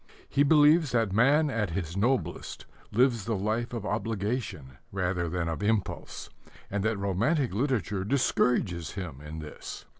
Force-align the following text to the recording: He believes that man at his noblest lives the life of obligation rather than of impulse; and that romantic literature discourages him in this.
He 0.27 0.41
believes 0.41 0.93
that 0.93 1.13
man 1.13 1.51
at 1.51 1.69
his 1.69 1.95
noblest 1.95 2.65
lives 2.91 3.25
the 3.25 3.35
life 3.35 3.71
of 3.71 3.85
obligation 3.85 4.77
rather 4.91 5.29
than 5.29 5.47
of 5.47 5.61
impulse; 5.61 6.27
and 6.71 6.83
that 6.83 6.97
romantic 6.97 7.53
literature 7.53 8.03
discourages 8.03 8.93
him 8.93 9.21
in 9.23 9.37
this. 9.37 9.85